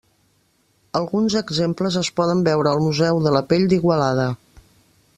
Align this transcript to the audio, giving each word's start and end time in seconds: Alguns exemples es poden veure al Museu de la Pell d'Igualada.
Alguns 0.99 1.35
exemples 1.41 1.99
es 2.03 2.11
poden 2.21 2.43
veure 2.49 2.73
al 2.73 2.83
Museu 2.89 3.23
de 3.27 3.35
la 3.39 3.43
Pell 3.53 3.71
d'Igualada. 3.75 4.29